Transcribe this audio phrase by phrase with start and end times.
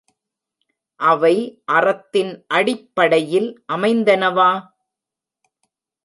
[0.99, 1.35] அவை
[1.65, 4.49] அறத்தின் அடிப்படையில் அமைந்தனவா?